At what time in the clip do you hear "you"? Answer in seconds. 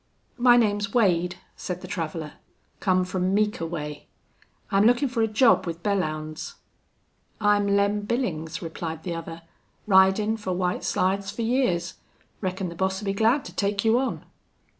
13.85-13.99